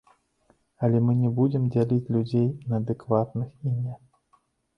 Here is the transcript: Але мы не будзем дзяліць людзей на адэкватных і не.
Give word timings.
Але 0.87 1.01
мы 1.09 1.13
не 1.19 1.29
будзем 1.39 1.67
дзяліць 1.75 2.11
людзей 2.15 2.47
на 2.73 2.81
адэкватных 2.83 3.47
і 3.67 3.77
не. 3.85 3.95